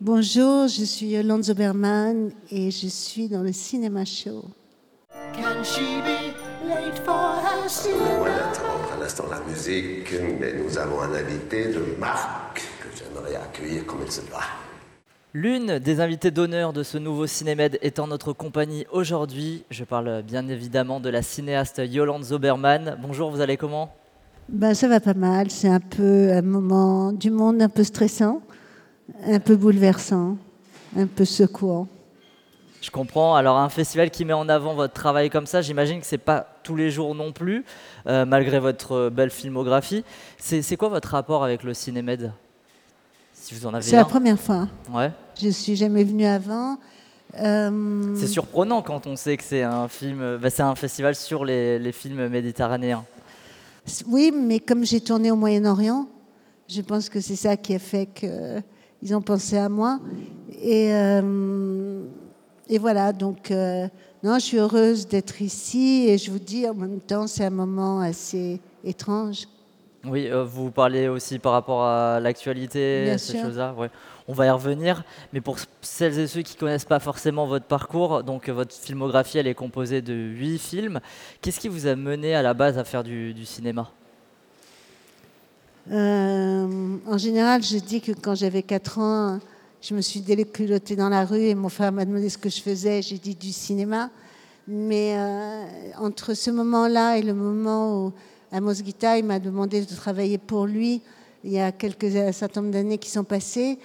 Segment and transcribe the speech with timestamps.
[0.00, 4.44] Bonjour, je suis Yolande Zoberman et je suis dans le Cinéma Show.
[5.34, 7.66] Can she be late for her
[8.94, 13.98] à l'instant la musique, mais nous avons un invité de marque que j'aimerais accueillir comme
[14.06, 14.44] il se doit.
[15.34, 19.64] L'une des invités d'honneur de ce nouveau Cinémed est en notre compagnie aujourd'hui.
[19.68, 22.96] Je parle bien évidemment de la cinéaste Yolande Zoberman.
[23.02, 23.90] Bonjour, vous allez comment?
[24.48, 28.40] Ben, ça va pas mal, c'est un peu un moment du monde un peu stressant,
[29.26, 30.36] un peu bouleversant,
[30.96, 31.88] un peu secouant.
[32.80, 33.34] Je comprends.
[33.34, 36.46] Alors un festival qui met en avant votre travail comme ça, j'imagine que c'est pas
[36.62, 37.64] tous les jours non plus,
[38.06, 40.04] euh, malgré votre belle filmographie.
[40.38, 42.32] C'est quoi votre rapport avec le Cinémed
[43.32, 44.68] Si vous en avez C'est la première fois.
[44.92, 45.10] Ouais.
[45.40, 46.78] Je suis jamais venue avant.
[47.38, 51.14] Euh, C'est surprenant quand on sait que c'est un film, euh, bah, c'est un festival
[51.14, 53.04] sur les, les films méditerranéens.
[54.06, 56.06] Oui, mais comme j'ai tourné au Moyen-Orient,
[56.68, 58.06] je pense que c'est ça qui a fait
[58.98, 60.00] qu'ils ont pensé à moi.
[60.62, 62.02] Et, euh,
[62.68, 63.86] et voilà, donc, euh,
[64.22, 67.50] non, je suis heureuse d'être ici et je vous dis, en même temps, c'est un
[67.50, 69.46] moment assez étrange.
[70.04, 73.74] Oui, euh, vous parlez aussi par rapport à l'actualité, ces choses-là.
[73.76, 73.90] ouais.
[74.28, 75.02] On va y revenir.
[75.32, 79.46] Mais pour celles et ceux qui connaissent pas forcément votre parcours, donc votre filmographie, elle
[79.46, 81.00] est composée de huit films.
[81.40, 83.90] Qu'est-ce qui vous a mené à la base à faire du, du cinéma?
[85.90, 89.38] Euh, en général, je dis que quand j'avais 4 ans,
[89.80, 92.60] je me suis déculottée dans la rue et mon frère m'a demandé ce que je
[92.60, 93.00] faisais.
[93.00, 94.10] J'ai dit du cinéma.
[94.66, 95.64] Mais euh,
[95.98, 98.12] entre ce moment-là et le moment où
[98.52, 101.00] Amos Guita m'a demandé de travailler pour lui,
[101.42, 103.78] il y a quelques un certain nombre d'années qui sont passées.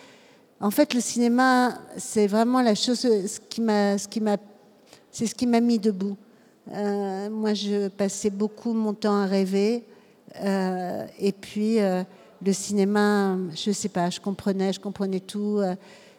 [0.59, 3.07] En fait, le cinéma, c'est vraiment la chose,
[3.49, 6.17] qui m'a, c'est ce qui m'a mis debout.
[6.71, 9.85] Euh, moi, je passais beaucoup mon temps à rêver.
[10.41, 12.03] Euh, et puis, euh,
[12.45, 15.59] le cinéma, je sais pas, je comprenais, je comprenais tout.
[15.59, 15.75] euh.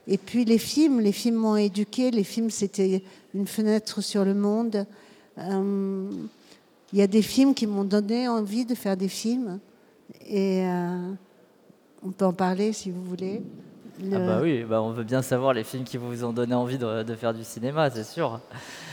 [0.07, 2.11] et puis, les films, les films m'ont éduqué.
[2.11, 3.03] Les films, c'était
[3.35, 4.87] une fenêtre sur le monde.
[5.37, 9.59] Il y a des films qui m'ont donné envie de faire des films.
[10.29, 10.65] Et
[12.05, 13.43] on peut en parler si vous voulez.
[14.13, 16.79] Ah bah oui, bah on veut bien savoir les films qui vous ont donné envie
[16.79, 18.41] de, de faire du cinéma, c'est sûr.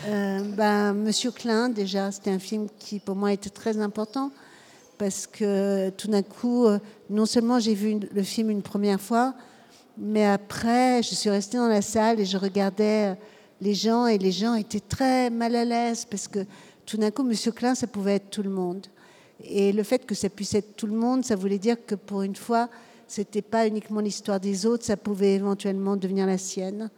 [0.07, 4.31] Ben, Monsieur Klein, déjà, c'était un film qui pour moi était très important
[5.01, 6.77] parce que tout d'un coup, euh,
[7.09, 9.33] non seulement j'ai vu le film une première fois,
[9.97, 13.15] mais après, je suis restée dans la salle et je regardais euh,
[13.61, 16.45] les gens et les gens étaient très mal à l'aise parce que
[16.85, 18.85] tout d'un coup, Monsieur Klein, ça pouvait être tout le monde.
[19.43, 22.21] Et le fait que ça puisse être tout le monde, ça voulait dire que pour
[22.21, 22.69] une fois,
[23.07, 26.91] c'était pas uniquement l'histoire des autres, ça pouvait éventuellement devenir la sienne.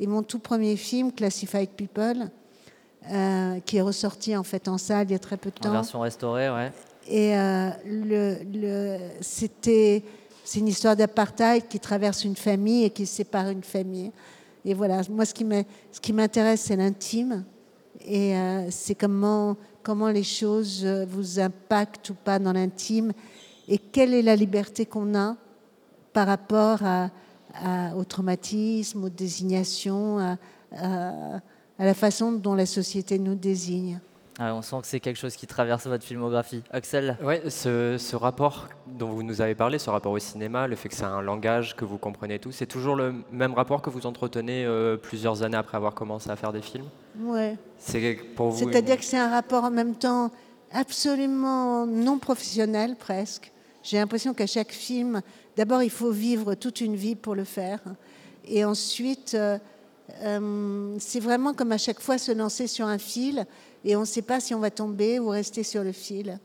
[0.00, 2.30] Et mon tout premier film, Classified People,
[3.10, 5.64] euh, qui est ressorti en fait en salle il y a très peu de En
[5.64, 5.72] temps.
[5.72, 6.72] version restaurée, ouais.
[7.10, 10.04] Et euh, c'était,
[10.44, 14.12] c'est une histoire d'apartheid qui traverse une famille et qui sépare une famille.
[14.64, 17.44] Et voilà, moi, ce qui m'intéresse, c'est l'intime.
[18.06, 23.12] Et euh, c'est comment, comment les choses euh, vous impactent ou pas dans l'intime.
[23.66, 25.36] Et quelle est la liberté qu'on a
[26.12, 26.80] par rapport
[27.96, 31.40] au traumatisme, aux désignations, à
[31.78, 34.00] la façon dont la société nous désigne.
[34.42, 36.62] Ah, on sent que c'est quelque chose qui traverse votre filmographie.
[36.70, 40.76] Axel Ouais, ce, ce rapport dont vous nous avez parlé, ce rapport au cinéma, le
[40.76, 43.90] fait que c'est un langage que vous comprenez tous, c'est toujours le même rapport que
[43.90, 46.86] vous entretenez euh, plusieurs années après avoir commencé à faire des films?
[47.20, 47.58] Ouais.
[47.76, 50.30] C'est pour vous C'est-à-dire une- que c'est un rapport en même temps
[50.72, 53.52] absolument non professionnel presque.
[53.82, 55.20] J'ai l'impression qu'à chaque film,
[55.58, 57.80] d'abord il faut vivre toute une vie pour le faire.
[58.48, 59.58] Et ensuite, euh,
[60.22, 63.44] euh, c'est vraiment comme à chaque fois se lancer sur un fil
[63.84, 66.38] et on ne sait pas si on va tomber ou rester sur le fil.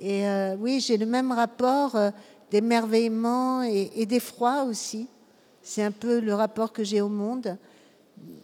[0.00, 2.10] Et euh, oui, j'ai le même rapport euh,
[2.50, 5.08] d'émerveillement et, d'effroi aussi.
[5.62, 7.58] C'est un peu le rapport que j'ai au monde.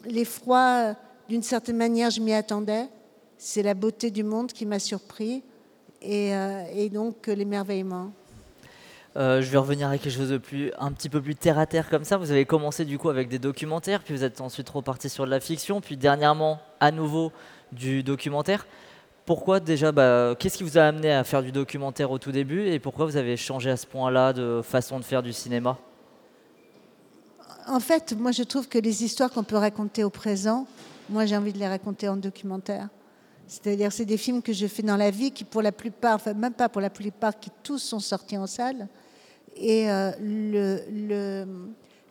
[0.05, 0.95] L'effroi,
[1.29, 2.89] d'une certaine manière, je m'y attendais.
[3.39, 5.43] C'est la beauté du monde qui m'a surpris.
[6.03, 8.13] Et, euh, donc l'émerveillement.
[9.19, 11.89] Je vais revenir à quelque chose de plus, un petit peu plus terre à terre
[11.89, 12.19] comme ça.
[12.19, 15.31] Vous avez commencé du coup avec des documentaires, puis vous êtes ensuite reparti sur de
[15.31, 17.33] la fiction, puis dernièrement à nouveau
[17.73, 18.67] du documentaire.
[19.25, 22.69] Pourquoi déjà, bah, qu'est-ce qui vous a amené à faire du documentaire au tout début
[22.69, 25.77] et pourquoi vous avez changé à ce point-là de façon de faire du cinéma?
[27.67, 30.67] En fait, moi, je trouve que les histoires qu'on peut raconter au présent,
[31.11, 32.89] moi, j'ai envie de les raconter en documentaire.
[33.49, 36.33] C'est-à-dire, c'est des films que je fais dans la vie qui, pour la plupart, enfin,
[36.35, 38.89] même pas pour la plupart, qui tous sont sortis en salle.
[39.57, 41.47] Et euh, le,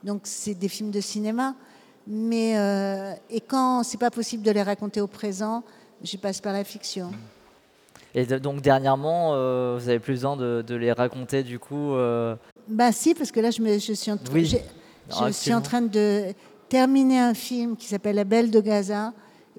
[0.02, 1.54] donc, c'est des films de cinéma.
[2.06, 5.62] Mais euh, et quand c'est pas possible de les raconter au présent,
[6.04, 7.10] je passe par la fiction.
[8.14, 11.94] Et de- donc dernièrement, euh, vous avez plus besoin de, de les raconter du coup.
[11.94, 12.36] euh,
[12.68, 14.56] Bah si, parce que là, je, me, je suis en Oui.
[15.08, 16.32] Je suis en train de
[16.68, 19.12] terminer un film qui s'appelle La Belle de Gaza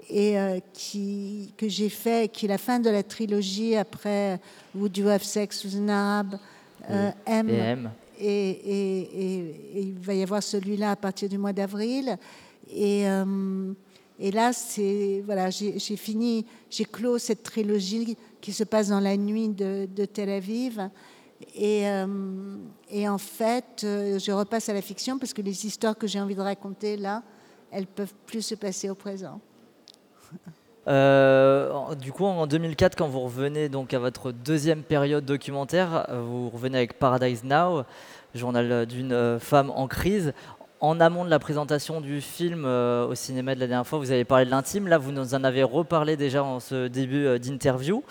[0.09, 4.39] et euh, qui, que j'ai fait, qui est la fin de la trilogie après
[4.75, 6.35] Would You Have Sex with an Arab,
[6.89, 7.89] M, Et M.
[8.19, 12.18] et, il va y avoir celui-là à partir du mois d'avril.
[12.69, 13.74] Et, euh,
[14.19, 19.50] là, c'est voilà, j'ai fini, j'ai clos cette trilogie qui se passe dans la nuit
[19.50, 20.90] de, de Tel Aviv.
[21.56, 22.58] Et, euh,
[22.90, 26.19] et en fait, euh, je repasse à la fiction parce que les histoires que j'ai
[26.19, 27.24] envie de raconter là,
[27.72, 29.40] elles peuvent plus se passer au présent.
[30.88, 36.50] Euh, du coup, en 2004, quand vous revenez donc à votre deuxième période documentaire, vous
[36.50, 37.84] revenez avec Paradise Now,
[38.36, 40.34] journal d'une femme en crise.
[40.80, 44.12] En amont de la présentation du film euh, au cinéma de la dernière fois, vous
[44.12, 44.88] avez parlé de l'intime.
[44.88, 48.04] Là, vous nous en avez reparlé déjà en ce début euh, d'interview.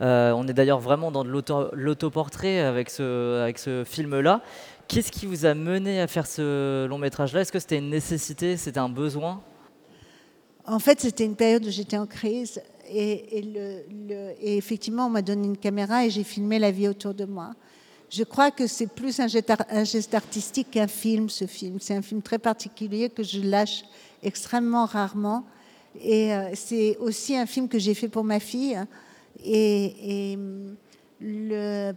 [0.00, 4.40] On est d'ailleurs vraiment dans l'autoportrait avec ce film-là.
[4.88, 7.40] Qu'est-ce qui vous a mené à faire ce long métrage-là?
[7.40, 8.56] Est-ce que c'était une nécessité?
[8.56, 9.40] C'était un besoin?
[10.66, 13.44] En fait, c'était une période où j'étais en crise et,
[14.42, 17.54] effectivement, on m'a donné une caméra et j'ai filmé la vie autour de moi.
[18.10, 21.78] Je crois que c'est plus un geste, artistique qu'un film, ce film.
[21.80, 23.84] C'est un film très particulier que je lâche
[24.22, 25.44] extrêmement rarement.
[26.00, 28.78] Et euh, c'est aussi un film que j'ai fait pour ma fille
[29.44, 30.38] et,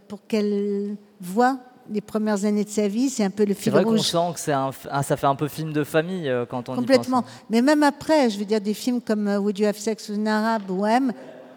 [0.08, 3.10] pour qu'elle voit les premières années de sa vie.
[3.10, 4.00] C'est un peu le C'est fil vrai qu'on rouge.
[4.00, 6.74] sent que c'est un, ah, ça fait un peu film de famille euh, quand on
[6.74, 7.22] y Complètement.
[7.22, 7.30] pense.
[7.50, 10.18] Mais même après, je veux dire, des films comme euh, Would You Have Sex with
[10.20, 11.12] an Arab ou M,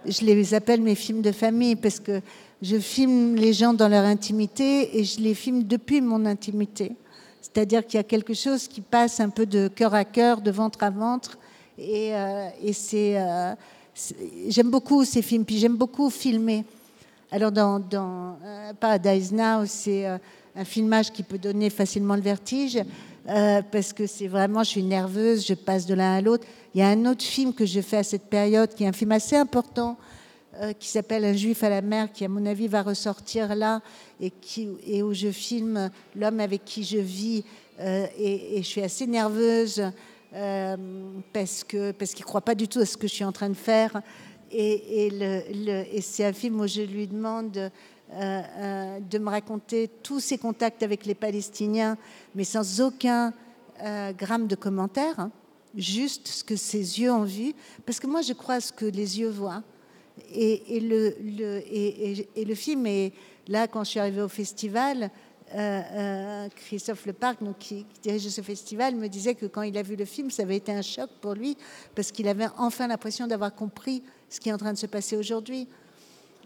[0.05, 2.19] je les appelle mes films de famille parce que
[2.61, 6.93] je filme les gens dans leur intimité et je les filme depuis mon intimité.
[7.41, 10.49] C'est-à-dire qu'il y a quelque chose qui passe un peu de cœur à cœur, de
[10.49, 11.37] ventre à ventre.
[11.77, 13.53] Et, euh, et c'est, euh,
[13.93, 14.15] c'est-
[14.47, 16.63] j'aime beaucoup ces films, puis j'aime beaucoup filmer.
[17.33, 20.19] Alors dans, dans euh, Paradise Now, c'est euh,
[20.55, 22.79] un filmage qui peut donner facilement le vertige
[23.27, 26.45] euh, parce que c'est vraiment, je suis nerveuse, je passe de l'un à l'autre.
[26.75, 28.93] Il y a un autre film que je fais à cette période qui est un
[28.93, 29.97] film assez important
[30.77, 33.81] qui s'appelle Un juif à la mer, qui à mon avis va ressortir là
[34.21, 37.43] et, où je filme l'homme avec qui je vis
[37.79, 39.83] et, je suis assez nerveuse
[41.33, 43.49] parce que parce qu'il croit pas du tout à ce que je suis en train
[43.49, 44.03] de faire
[44.53, 47.69] et, c'est un film où je lui demande euh,
[48.11, 51.97] euh, de me raconter tous ses contacts avec les Palestiniens,
[52.35, 53.33] mais sans aucun
[53.81, 55.31] euh, gramme de commentaire, hein,
[55.75, 57.53] juste ce que ses yeux ont vu,
[57.85, 59.63] parce que moi je crois à ce que les yeux voient.
[60.31, 63.13] Et, le, le- et- film est
[63.47, 65.09] là quand je suis arrivée au festival.
[66.55, 69.95] Christophe Leparc, donc, qui, qui dirige ce festival, me disait que quand il a vu
[69.95, 71.57] le film, ça avait été un choc pour lui
[71.95, 75.15] parce qu'il avait enfin l'impression d'avoir compris ce qui est en train de se passer
[75.15, 75.67] aujourd'hui.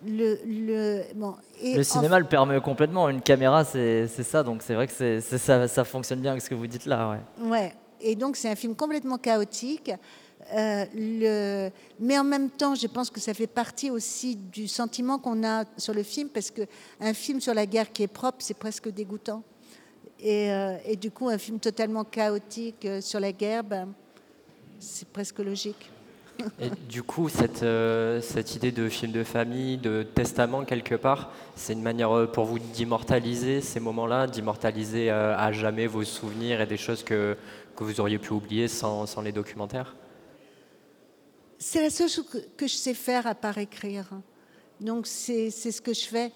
[0.05, 3.07] Le, le, bon, et Le en- cinéma le permet complètement.
[3.09, 4.43] Une caméra, c'est ça.
[4.43, 7.09] Donc c'est vrai que ça, ça fonctionne bien avec ce que vous dites là.
[7.39, 7.49] Ouais.
[7.49, 7.73] Ouais.
[8.01, 9.91] Et donc c'est un film complètement chaotique.
[10.55, 11.69] Euh, le...
[11.99, 15.63] Mais en même temps, je pense que ça fait partie aussi du sentiment qu'on a
[15.77, 19.43] sur le film, parce qu'un film sur la guerre qui est propre, c'est presque dégoûtant.
[20.19, 23.89] Et, euh, et du coup, un film totalement chaotique euh, sur la guerre, ben,
[24.79, 25.89] c'est presque logique.
[26.59, 31.31] Et du coup, cette, euh, cette idée de film de famille, de testament quelque part,
[31.55, 36.61] c'est une manière euh, pour vous d'immortaliser ces moments-là, d'immortaliser euh, à jamais vos souvenirs
[36.61, 37.35] et des choses que,
[37.75, 39.95] que vous auriez pu oublier sans, sans les documentaires?
[41.59, 42.25] C'est la seule chose
[42.55, 44.05] que, je sais faire à part écrire.
[44.79, 46.31] Donc c'est ce que je fais.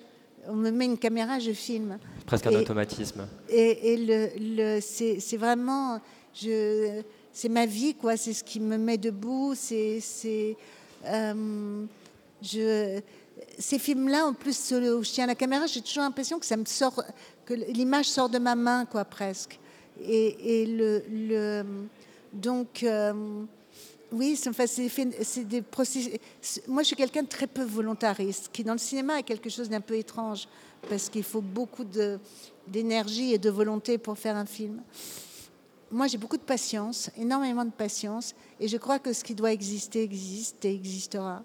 [0.48, 2.00] On me met une caméra, je filme.
[2.25, 3.27] Presque un Et- automatisme.
[3.48, 6.01] Et, et le, le- c'est c'est vraiment,
[6.34, 7.03] je,
[7.34, 8.18] c'est ma vie, quoi.
[8.18, 9.54] C'est ce qui me met debout.
[9.56, 10.00] C'est,
[11.06, 11.86] euh,
[13.58, 17.04] ces films-là, en plus, où je tiens la caméra, j'ai toujours l'impression que ça sort,
[17.50, 19.60] l'image sort de ma main, quoi, presque.
[20.04, 21.64] Et, le,
[22.34, 22.84] donc.
[22.84, 23.44] euh,
[24.12, 26.12] oui, enfin, c'est des processus.
[26.68, 29.70] Moi, je suis quelqu'un de très peu volontariste, qui dans le cinéma est quelque chose
[29.70, 30.50] d'un peu étrange,
[30.90, 31.86] parce qu'il faut beaucoup
[32.68, 34.82] d'énergie et de volonté pour faire un film.
[35.91, 39.51] Moi, j'ai beaucoup de patience, énormément de patience, et je crois que ce qui doit
[39.51, 41.43] exister existe et existera.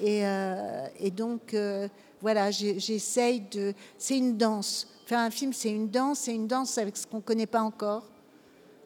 [0.00, 1.88] Et, euh, donc, euh,
[2.20, 3.74] voilà, j'essaye de.
[3.98, 4.86] C'est une danse.
[5.06, 7.62] Faire un film, c'est une danse, c'est une danse avec ce qu'on ne connaît pas
[7.62, 8.04] encore.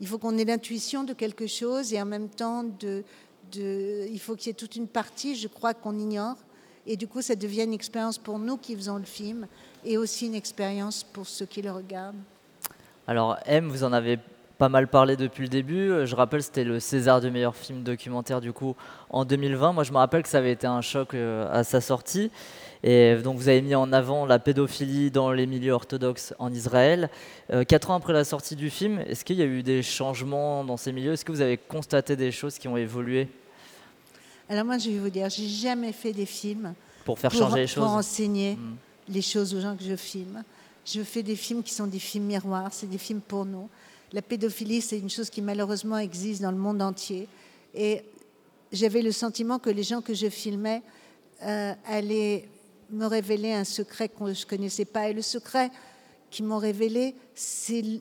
[0.00, 2.64] Il faut qu'on ait l'intuition de quelque chose et en même temps,
[3.54, 6.36] il faut qu'il y ait toute une partie, je crois, qu'on ignore.
[6.86, 9.46] Et du coup, ça devient une expérience pour nous qui faisons le film
[9.84, 12.16] et aussi une expérience pour ceux qui le regardent.
[13.06, 14.18] Alors M, vous en avez
[14.58, 15.90] pas mal parlé depuis le début.
[15.90, 18.74] Euh, Je rappelle, c'était le César du meilleur film documentaire du coup
[19.08, 19.72] en 2020.
[19.72, 22.30] Moi, je me rappelle que ça avait été un choc euh, à sa sortie.
[22.82, 27.08] Et donc, vous avez mis en avant la pédophilie dans les milieux orthodoxes en Israël.
[27.52, 30.64] Euh, quatre ans après la sortie du film, est-ce qu'il y a eu des changements
[30.64, 31.12] dans ces milieux?
[31.12, 33.28] Est-ce que vous avez constaté des choses qui ont évolué?
[34.48, 36.74] Alors moi, je vais vous dire, j'ai jamais fait des films
[37.04, 38.76] pour faire pour, changer les pour choses enseigner Mm.
[39.08, 40.42] les choses aux gens que je filme.
[40.84, 43.68] Je fais des films qui sont des films miroirs, c'est des films pour nous.
[44.12, 47.28] La pédophilie, c'est une chose qui malheureusement existe dans le monde entier.
[47.74, 48.02] Et
[48.72, 50.82] j'avais le sentiment que les gens que je filmais
[51.42, 52.48] euh, allaient
[52.90, 55.08] me révéler un secret que je ne connaissais pas.
[55.10, 55.70] Et le secret
[56.30, 58.00] qu'ils m'ont révélé, c'est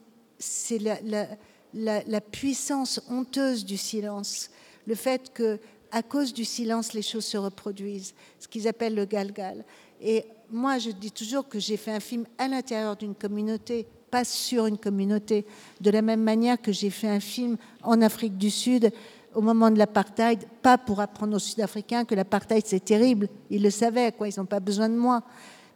[1.74, 4.50] la, puissance honteuse du silence.
[4.86, 5.60] Le fait que,
[5.92, 9.66] à cause du silence, les choses se reproduisent, ce qu'ils appellent le galgal.
[10.02, 14.24] Et moi, je dis toujours que j'ai fait un film à l'intérieur d'une communauté, pas
[14.24, 15.46] sur une communauté,
[15.82, 18.92] de la même manière que j'ai fait un film en Afrique du Sud
[19.36, 23.70] au moment de l'apartheid, pas pour apprendre aux Sud-Africains que l'apartheid c'est terrible, ils le
[23.70, 25.22] savaient, quoi, ils n'ont pas besoin de moi.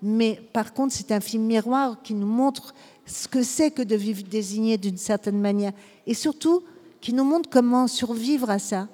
[0.01, 2.73] Mais par contre, c'est un film miroir qui nous montre
[3.05, 5.73] ce que c'est que de vivre désigné d'une certaine manière.
[6.07, 6.63] Et surtout,
[7.01, 8.87] qui nous montre comment survivre à ça.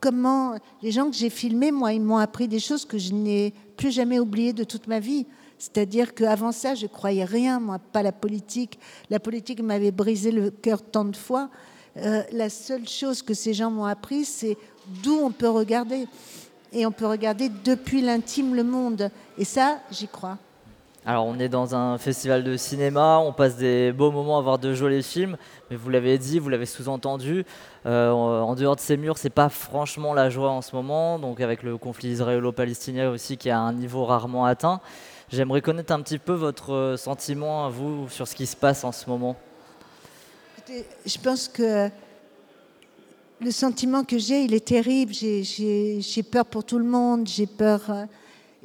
[0.00, 3.52] Comment les gens que j'ai filmés, moi, ils m'ont appris des choses que je n'ai
[3.76, 5.26] plus jamais oubliées de toute ma vie.
[5.58, 8.78] C'est-à-dire qu'avant ça, je croyais rien, moi, pas la politique.
[9.10, 11.50] La politique m'avait brisé le cœur tant de fois.
[11.96, 14.56] Euh, la seule chose que ces gens m'ont appris, c'est
[15.02, 16.06] d'où on peut regarder.
[16.72, 19.10] Et on peut regarder depuis l'intime le monde.
[19.36, 20.38] Et ça, j'y crois.
[21.06, 24.58] Alors, on est dans un festival de cinéma, on passe des beaux moments à voir
[24.58, 25.38] de jolis films,
[25.70, 27.46] mais vous l'avez dit, vous l'avez sous-entendu,
[27.86, 31.40] euh, en dehors de ces murs, c'est pas franchement la joie en ce moment, donc
[31.40, 34.82] avec le conflit israélo-palestinien aussi qui est à un niveau rarement atteint.
[35.30, 38.82] J'aimerais connaître un petit peu votre euh, sentiment à vous sur ce qui se passe
[38.84, 39.36] en ce moment.
[41.04, 41.88] Je pense que
[43.40, 45.12] le sentiment que j'ai, il est terrible.
[45.12, 47.26] J'ai peur pour tout le monde.
[47.28, 47.82] J'ai peur.
[47.90, 48.04] euh,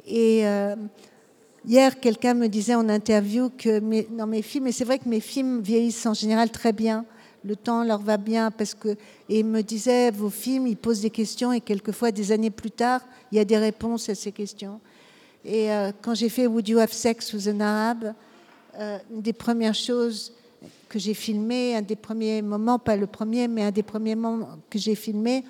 [0.06, 0.74] Et euh,
[1.66, 5.08] hier, quelqu'un me disait en interview que mes- dans mes films, et c'est vrai que
[5.08, 7.04] mes films vieillissent en général très bien.
[7.44, 8.88] Le temps leur va bien parce que.
[9.28, 12.70] Et il me disait, vos films, ils posent des questions et quelquefois, des années plus
[12.70, 13.02] tard,
[13.32, 14.80] il y a des réponses à ces questions.
[15.44, 18.14] Et euh, quand j'ai fait Would You Have Sex with an Arab,
[18.78, 20.32] euh, une des premières choses
[20.88, 24.48] que j'ai filmé, un des premiers moments, pas le premier, mais un des premiers moments
[24.70, 25.44] que j'ai filmé,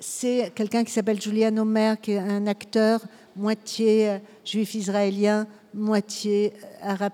[0.00, 3.00] c'est quelqu'un qui s'appelle Julian Omer, qui est un acteur
[3.36, 7.12] moitié euh, juif israélien, moitié arabe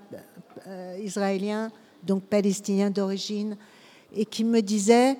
[1.01, 1.71] israélien,
[2.03, 3.57] donc palestinien d'origine,
[4.13, 5.17] et qui me disait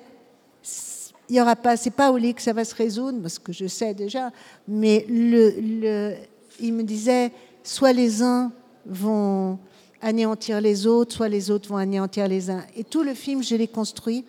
[1.29, 3.53] il y aura pas, c'est pas au lit que ça va se résoudre, parce que
[3.53, 4.31] je sais déjà,
[4.69, 6.15] mais le,
[6.61, 7.33] il me disait,
[7.63, 8.53] soit les uns
[8.87, 9.59] vont
[10.01, 12.65] anéantir les autres, soit les autres vont anéantir les uns.
[12.77, 14.25] Et tout le film, je l'ai construit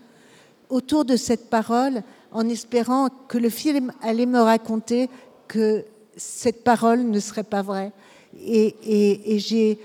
[0.69, 5.09] autour de cette parole, en espérant que le film allait me raconter
[5.47, 5.85] que
[6.17, 7.91] cette parole ne serait pas vraie.
[8.39, 9.79] Et, et, et j'ai,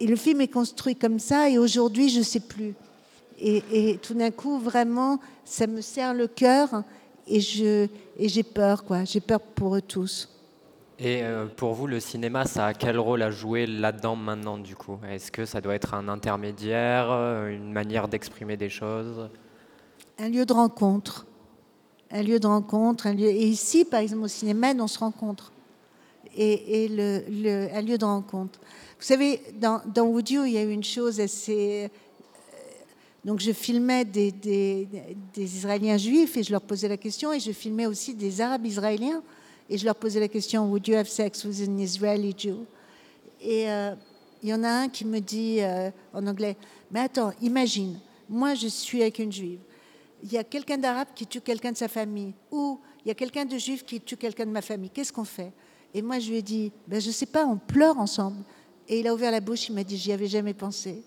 [0.00, 2.74] et le film est construit comme ça, et aujourd'hui, je ne sais plus.
[3.40, 6.84] Et, et tout d'un coup, vraiment, ça me serre le cœur,
[7.26, 9.04] et, et j'ai peur, quoi.
[9.04, 10.28] J'ai peur pour eux tous.
[10.98, 14.76] Et euh, pour vous, le cinéma, ça a quel rôle à jouer là-dedans maintenant, du
[14.76, 14.98] coup?
[15.10, 19.28] Est-ce que ça doit être un intermédiaire, euh, une manière d'exprimer des choses?
[20.18, 21.26] Un lieu de rencontre.
[22.12, 23.08] Un lieu de rencontre.
[23.08, 23.26] Un lieu...
[23.26, 25.52] Et ici, par exemple, au cinéma, on se rencontre.
[26.36, 28.60] Et, un lieu de rencontre.
[28.98, 31.84] Vous savez, dans, dans il y a eu une chose assez.
[31.84, 31.88] euh,
[33.24, 34.86] Donc, je filmais des
[35.36, 39.22] Israéliens juifs et je leur posais la question, et je filmais aussi des Arabes israéliens
[39.68, 42.66] et je leur posais la question Would you have sex with an Israeli Jew?
[43.40, 43.94] Et euh,
[44.42, 46.56] il y en a un qui me dit euh, en anglais
[46.90, 49.60] Mais attends, imagine, moi je suis avec une juive.
[50.22, 53.14] Il y a quelqu'un d'arabe qui tue quelqu'un de sa famille, ou il y a
[53.14, 54.90] quelqu'un de juif qui tue quelqu'un de ma famille.
[54.90, 55.52] Qu'est-ce qu'on fait?
[55.92, 58.42] Et moi je lui ai dit ben, Je ne sais pas, on pleure ensemble.
[58.86, 61.02] Et il a ouvert la bouche, il m'a dit J'y avais jamais pensé.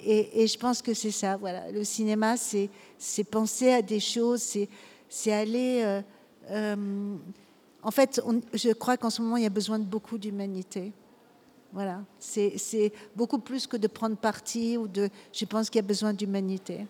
[0.00, 1.72] Et, je pense que c'est ça, voilà.
[1.72, 4.56] Le cinéma, c'est penser à des choses,
[5.08, 6.00] c'est aller.
[6.50, 7.16] euh,
[7.82, 10.92] en fait, on- je crois qu'en ce moment, il y a besoin de beaucoup d'humanité.
[11.72, 12.00] Voilà.
[12.18, 15.08] C'est beaucoup plus que de prendre parti ou de.
[15.32, 16.86] Je pense qu'il y a besoin d'humanité.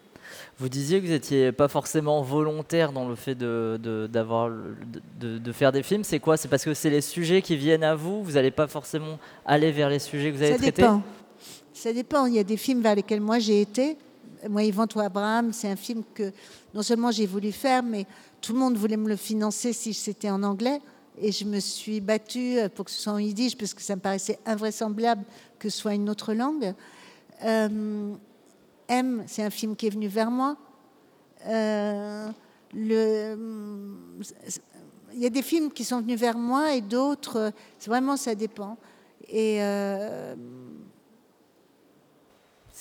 [0.59, 5.83] Vous disiez que vous n'étiez pas forcément volontaire dans le fait de, de- faire des
[5.83, 6.05] films.
[6.05, 6.37] C'est quoi?
[6.37, 8.23] C'est parce que c'est les sujets qui viennent à vous?
[8.23, 10.83] Vous n'allez pas forcément aller vers les sujets que vous avez Ça traités?
[10.83, 11.03] dépend.
[11.73, 12.27] Ça dépend.
[12.27, 13.97] Il y a des films vers lesquels moi j'ai été.
[14.49, 16.31] Moi, Yvan Toi Abraham, c'est un film que
[16.73, 18.07] non seulement j'ai voulu faire, mais
[18.41, 20.81] tout le monde voulait me le financer si c'était en anglais.
[21.21, 24.01] Et je me suis battue pour que ce soit en yiddish, parce que ça me
[24.01, 25.25] paraissait invraisemblable
[25.59, 26.75] que ce soit une autre langue.
[27.45, 28.15] Euh,
[28.89, 30.57] M, c'est un film qui est venu vers moi.
[31.47, 32.31] Euh,
[32.75, 32.93] il
[35.15, 37.53] y a des films qui sont venus vers moi et d'autres,
[37.87, 38.77] vraiment ça dépend.
[39.29, 40.35] Et euh,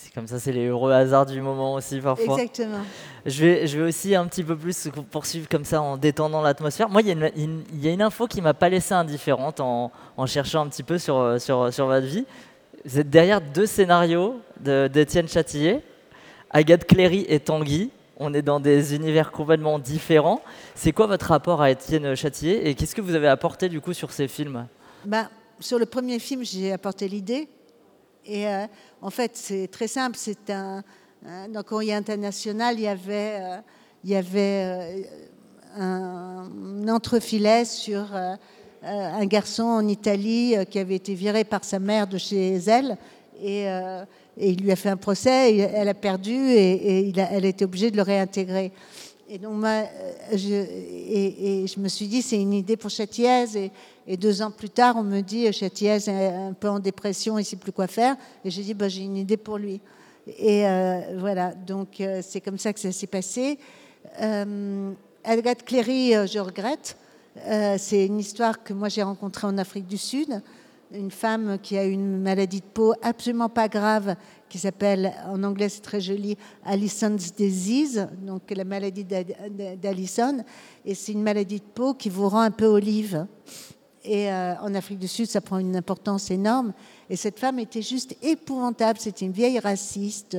[0.00, 2.34] C'est comme ça, c'est les heureux hasards du moment aussi parfois.
[2.40, 2.78] exactement.
[3.26, 6.88] Je vais, je vais aussi un petit peu plus poursuivre comme ça en détendant l'atmosphère.
[6.88, 8.94] Moi, il y, a une- une- il y a une info qui m'a pas laissé
[8.94, 12.24] indifférente en, en cherchant un petit peu sur, sur, sur votre vie.
[12.84, 15.80] Vous êtes derrière deux scénarios de- d'Étienne Châtillier,
[16.50, 17.90] Agathe Cléry et Tanguy.
[18.18, 20.40] On est dans des univers complètement différents.
[20.76, 23.92] C'est quoi votre rapport à Étienne Châtillier et qu'est-ce que vous avez apporté du coup
[23.92, 24.66] sur ces films?
[25.04, 25.28] Ben,
[25.60, 27.48] sur le premier film, j'ai apporté l'idée.
[28.28, 28.66] Et euh,
[29.00, 30.16] en fait, c'est très simple.
[30.18, 30.84] C'est un,
[31.26, 33.56] un- dans Courrier International, il y avait, euh,
[34.04, 35.02] il y avait euh,
[35.76, 38.06] un entrefilet sur
[38.82, 42.96] un garçon en Italie qui avait été viré par sa mère de chez elle.
[43.42, 43.66] Et,
[44.40, 47.96] il lui a fait un procès, elle a perdu et, elle a été obligée de
[47.96, 48.72] le réintégrer.
[49.30, 49.84] Et donc, euh,
[50.32, 53.56] je, me suis dit, c'est une idée pour Châtillaise.
[54.06, 57.42] Et, deux ans plus tard, on me dit, Châtillaise est un peu en dépression, il
[57.42, 58.16] ne sait plus quoi faire.
[58.44, 59.80] Et j'ai dit, bah, j'ai une idée pour lui.
[60.38, 63.58] Et euh, voilà, donc euh, c'est comme ça que ça s'est passé.
[64.20, 64.92] Euh,
[65.24, 66.96] Agathe Cléry, euh, je regrette.
[67.46, 70.42] Euh, c'est une histoire que moi j'ai rencontrée en Afrique du Sud.
[70.90, 74.16] Une femme qui a une maladie de peau absolument pas grave,
[74.48, 79.22] qui s'appelle, en anglais c'est très joli, Allison's disease, donc la maladie d'A-
[79.76, 80.38] d'Allison.
[80.86, 83.26] Et c'est une maladie de peau qui vous rend un peu olive.
[84.02, 86.72] Et euh, en Afrique du Sud, ça prend une importance énorme.
[87.10, 88.98] Et cette femme était juste épouvantable.
[88.98, 90.38] C'était une vieille raciste.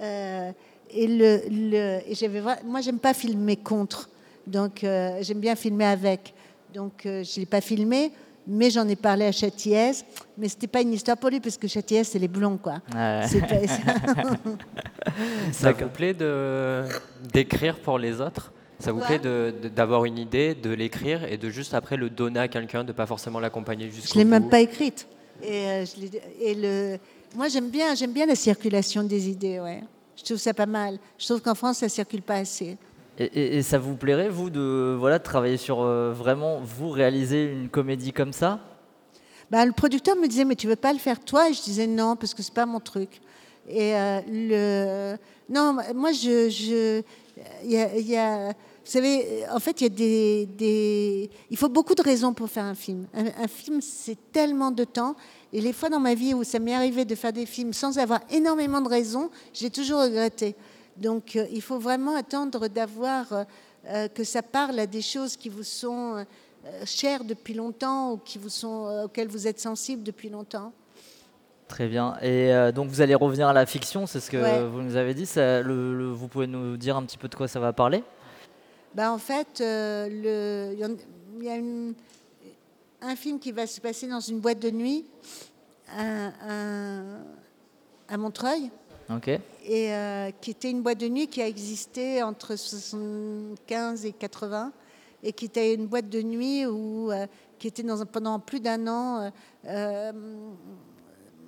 [0.00, 0.50] Euh,
[0.90, 4.10] et le, le- et moi, j'aime pas filmer contre.
[4.44, 6.34] Donc, euh, j'aime bien filmer avec.
[6.74, 8.10] Donc, je l'ai pas filmé,
[8.48, 10.04] mais j'en ai parlé à Châtillaise.
[10.38, 12.80] Mais c'était pas une histoire pour lui, parce que Châtillaise, c'est les blonds, quoi.
[12.94, 13.22] Ouais.
[13.28, 13.56] C'est pas-
[15.52, 16.14] Ça vous plaît
[17.32, 18.52] d'écrire pour les autres?
[18.80, 22.10] Ça vous plaît de- de- d'avoir une idée, de l'écrire et de juste après le
[22.10, 24.50] donner à quelqu'un, de pas forcément l'accompagner jusqu'au Je l'ai même bout?
[24.50, 25.08] pas écrite.
[25.42, 26.98] Et, euh, je l'ai- et le,
[27.36, 29.58] moi, j'aime bien, j'aime bien la circulation des idées.
[29.58, 29.82] Ouais.
[30.16, 30.98] Je trouve ça pas mal.
[31.18, 32.76] Je trouve qu'en France, ça circule pas assez.
[33.18, 38.12] Et, ça vous plairait, vous, de, voilà, travailler sur euh, vraiment, vous réaliser une comédie
[38.12, 38.60] comme ça?
[39.50, 41.48] Ben, le producteur me disait, mais tu veux pas le faire toi?
[41.48, 43.20] Et je disais non, parce que c'est pas mon truc.
[43.68, 45.16] Et euh, le,
[45.52, 47.02] non, moi, je, je,
[47.64, 52.02] y a, vous savez, en fait, il y a des, des, il faut beaucoup de
[52.02, 53.06] raisons pour faire un film.
[53.14, 55.16] Un, un film, c'est tellement de temps.
[55.52, 57.98] Et les fois dans ma vie où ça m'est arrivé de faire des films sans
[57.98, 60.54] avoir énormément de raisons, j'ai toujours regretté.
[60.98, 63.44] Donc, euh, il faut vraiment attendre d'avoir euh,
[63.86, 66.24] euh, que ça parle à des choses qui vous sont euh,
[66.84, 70.72] chères depuis longtemps ou qui vous sont, auxquelles vous êtes sensible depuis longtemps.
[71.68, 72.16] Très bien.
[72.22, 74.66] Et donc vous allez revenir à la fiction, c'est ce que Ouais.
[74.66, 75.26] vous nous avez dit.
[75.26, 78.02] Ça, le- le- vous pouvez nous dire un petit peu de quoi ça va parler?
[78.94, 80.96] Ben, en fait, il y en-
[81.38, 81.92] il y a une-
[83.02, 85.04] un film qui va se passer dans une boîte de nuit
[85.94, 87.02] à, à-
[88.08, 88.70] à Montreuil,
[89.64, 94.72] Et euh, qui était une boîte de nuit qui a existé entre 75 et 80,
[95.22, 97.26] et qui était une boîte de nuit où, euh,
[97.58, 99.32] qui était pendant plus d'un an.
[99.66, 100.12] euh,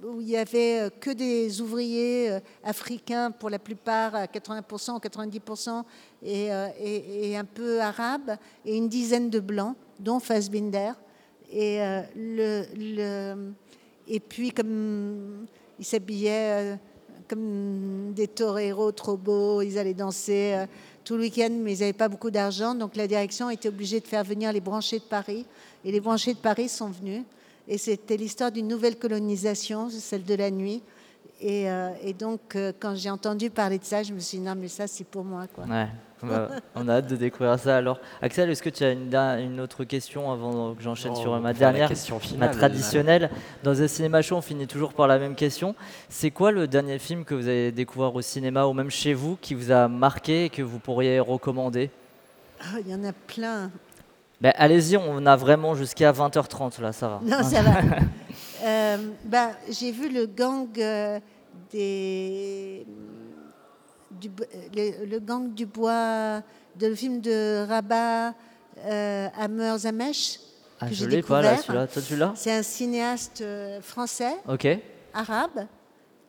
[0.02, 5.84] où il y avait que des ouvriers africains pour la plupart, à 80% ou 90%,
[6.22, 10.92] et, un peu arabes, et une dizaine de blancs, dont Fassbinder.
[11.52, 11.80] Et,
[14.26, 15.46] puis, comme
[15.78, 16.76] ils s'habillaient euh,
[17.30, 20.66] comme des toreros trop beaux, ils allaient danser euh,
[21.04, 24.06] tout le week-end, mais ils n'avaient pas beaucoup d'argent, donc la direction était obligée de
[24.06, 25.46] faire venir les branchés de Paris,
[25.84, 27.22] et les branchés de Paris sont venus.
[27.68, 30.82] Et c'était l'histoire d'une nouvelle colonisation, celle de la nuit.
[31.40, 34.54] Et, euh, donc, euh, quand j'ai entendu parler de ça, je me suis dit, non,
[34.56, 35.46] mais ça, c'est pour moi.
[35.54, 35.64] Quoi.
[35.64, 35.86] Ouais.
[36.22, 37.98] On a, on a hâte de découvrir ça alors.
[38.20, 42.16] Axel, est-ce que tu as une, autre question avant que j'enchaîne sur ma dernière question
[42.16, 42.56] Ma finale.
[42.56, 43.30] traditionnelle.
[43.62, 45.74] Dans un cinéma show, on finit toujours par la même question.
[46.08, 49.38] C'est quoi le dernier film que vous avez découvert au cinéma ou même chez vous
[49.40, 51.90] qui vous a marqué et que vous pourriez recommander?
[52.60, 53.70] Ah, Il y en a plein.
[54.40, 57.20] ben, Allez-y, on a vraiment jusqu'à 20h30 là, ça va.
[57.24, 57.72] Non, ça va.
[58.62, 61.18] Euh, bah, j'ai vu le gang euh,
[61.72, 62.86] des.
[64.20, 66.42] Du, bo- le, gang du bois,
[66.76, 68.34] de le film de Rabat
[68.78, 70.40] euh, Hammer Zamesh.
[70.80, 71.56] Ah, que je j'ai l'ai pas là,
[71.88, 72.32] celui-là.
[72.36, 74.34] C'est un cinéaste euh, français,
[75.12, 75.66] arabe,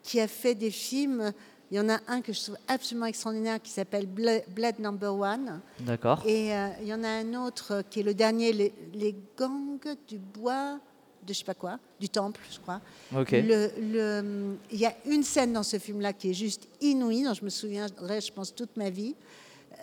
[0.03, 1.31] qui a fait des films.
[1.69, 5.13] Il y en a un que je trouve absolument extraordinaire qui s'appelle Bla- Blood Number
[5.15, 5.61] One.
[5.79, 6.21] D'accord.
[6.25, 9.79] Et euh, il y en a un autre qui est le dernier, les, les gangs
[10.07, 10.79] du bois.
[11.25, 12.81] De je sais pas quoi, du temple, je crois.
[13.15, 13.31] Ok.
[13.31, 17.33] Le- le- Il y a une scène dans ce film-là qui est juste inouïe, dont
[17.33, 19.15] je me souviendrai, je pense, toute ma vie.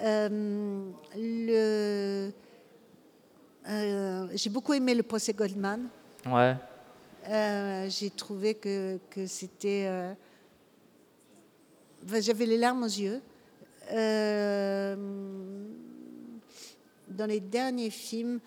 [0.03, 0.29] Euh,
[1.17, 2.31] le-
[3.69, 5.89] euh, J'ai beaucoup aimé le procès Goldman.
[6.27, 6.57] Ouais.
[7.29, 9.89] Euh, J'ai trouvé que, que c'était...
[12.05, 13.21] enfin, J'avais les larmes aux yeux.
[17.11, 18.39] Dans les derniers films,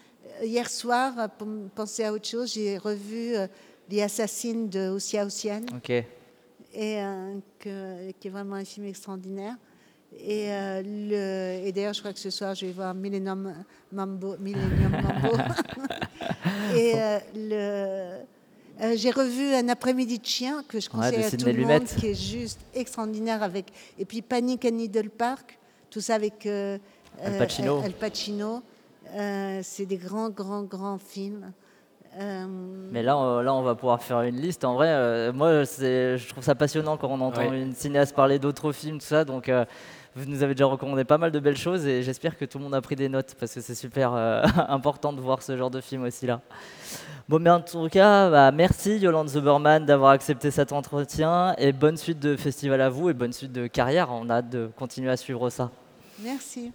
[0.44, 3.48] hier soir, pour penser à autre chose, j'ai revu euh,
[3.90, 4.90] Les Assassines de
[5.76, 5.90] Ok.
[5.90, 6.06] et
[6.76, 9.56] euh, que- qui est vraiment un film extraordinaire.
[10.18, 13.54] Et, euh, et d'ailleurs, je crois que ce soir, je vais voir Millennium
[13.92, 14.36] Mambo.
[14.40, 15.38] Millennium Mambo.
[16.76, 18.22] et euh, le-
[18.84, 22.08] euh, j'ai revu Un après-midi de chien que je conseille à tout le monde, qui
[22.08, 23.68] est juste extraordinaire avec.
[24.00, 25.58] Et puis Panic à Needle Park,
[25.90, 26.78] tout ça avec euh,
[27.24, 27.80] Al euh, Pacino.
[27.84, 28.64] Al Pacino.
[29.16, 31.52] Euh, c'est des grands, grands, grands films.
[32.20, 32.46] Euh,
[32.92, 34.66] Mais là, on, là, on va pouvoir faire une liste.
[34.66, 37.62] En vrai, euh, moi, je trouve ça passionnant quand on entend Ouais.
[37.62, 39.24] une cinéaste parler d'autres films, tout ça.
[39.24, 39.64] Donc, euh,
[40.16, 42.66] vous nous avez déjà recommandé pas mal de belles choses et j'espère que tout le
[42.66, 45.72] monde a pris des notes parce que c'est super euh, important de voir ce genre
[45.72, 46.42] de film aussi là.
[47.30, 51.96] Bon, mais en tout cas, bah, merci Yolande Zuberman d'avoir accepté cet entretien et bonne
[51.96, 54.10] suite de festival à vous et bonne suite de carrière.
[54.12, 55.72] On a hâte de continuer à suivre ça.
[56.22, 56.74] merci.